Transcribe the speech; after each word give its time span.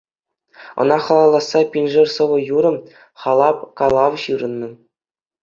Ӑна 0.81 0.97
халалласа 1.05 1.59
пиншер 1.71 2.07
сӑвӑ-юрӑ, 2.15 2.73
халап, 3.21 3.57
калав 3.79 4.13
ҫырӑннӑ. 4.23 4.69